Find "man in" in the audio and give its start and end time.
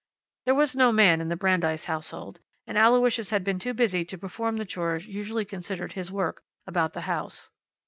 0.91-1.27